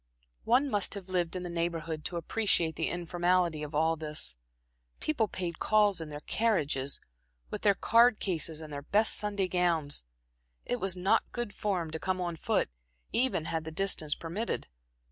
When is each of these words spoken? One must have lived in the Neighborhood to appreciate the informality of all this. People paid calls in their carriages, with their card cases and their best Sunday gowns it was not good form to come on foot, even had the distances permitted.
One 0.45 0.67
must 0.67 0.95
have 0.95 1.09
lived 1.09 1.35
in 1.35 1.43
the 1.43 1.49
Neighborhood 1.51 2.03
to 2.05 2.17
appreciate 2.17 2.75
the 2.75 2.89
informality 2.89 3.61
of 3.61 3.75
all 3.75 3.95
this. 3.95 4.35
People 4.99 5.27
paid 5.27 5.59
calls 5.59 6.01
in 6.01 6.09
their 6.09 6.21
carriages, 6.21 6.99
with 7.51 7.61
their 7.61 7.75
card 7.75 8.19
cases 8.19 8.61
and 8.61 8.73
their 8.73 8.81
best 8.81 9.13
Sunday 9.13 9.47
gowns 9.47 10.03
it 10.65 10.79
was 10.79 10.95
not 10.95 11.31
good 11.31 11.53
form 11.53 11.91
to 11.91 11.99
come 11.99 12.19
on 12.19 12.35
foot, 12.35 12.71
even 13.13 13.45
had 13.45 13.63
the 13.63 13.69
distances 13.69 14.15
permitted. 14.15 14.67